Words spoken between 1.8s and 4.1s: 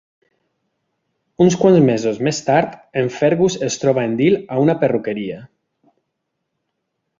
mesos més tard, en Fergus es troba